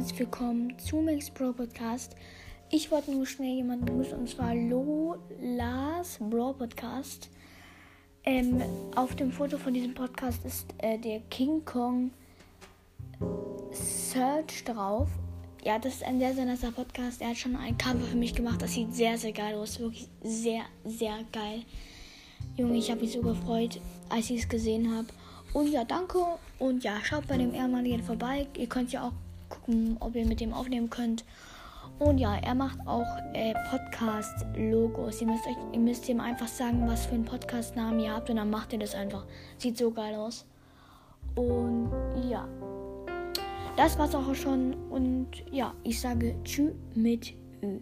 [0.00, 2.16] willkommen zu Max Bro Podcast.
[2.70, 7.28] Ich wollte nur schnell jemanden grüßen und zwar Lolas Bro Podcast.
[8.24, 8.62] Ähm,
[8.96, 12.12] auf dem Foto von diesem Podcast ist äh, der King Kong
[13.72, 15.10] Search drauf.
[15.64, 17.20] Ja, das ist ein sehr, sehr nasser Podcast.
[17.20, 18.62] Er hat schon ein Cover für mich gemacht.
[18.62, 19.78] Das sieht sehr, sehr geil aus.
[19.80, 21.60] Wirklich sehr, sehr geil.
[22.56, 25.08] Junge, ich habe mich so gefreut, als ich es gesehen habe.
[25.52, 26.24] Und ja, danke.
[26.58, 28.46] Und ja, schaut bei dem Ehrenmann vorbei.
[28.56, 29.12] Ihr könnt ja auch
[29.50, 31.24] gucken, ob ihr mit dem aufnehmen könnt.
[31.98, 35.20] Und ja, er macht auch äh, Podcast-Logos.
[35.20, 38.36] Ihr müsst, euch, ihr müsst ihm einfach sagen, was für einen Podcast-Namen ihr habt und
[38.36, 39.26] dann macht ihr das einfach.
[39.58, 40.46] Sieht so geil aus.
[41.34, 41.90] Und
[42.30, 42.48] ja,
[43.76, 44.74] das war's auch schon.
[44.88, 47.80] Und ja, ich sage Tschüss mit Ü.